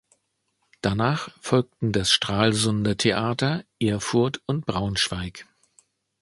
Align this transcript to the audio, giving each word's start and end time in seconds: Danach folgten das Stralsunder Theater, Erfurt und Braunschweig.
Danach 0.81 1.29
folgten 1.41 1.91
das 1.91 2.09
Stralsunder 2.11 2.97
Theater, 2.97 3.65
Erfurt 3.79 4.41
und 4.47 4.65
Braunschweig. 4.65 5.45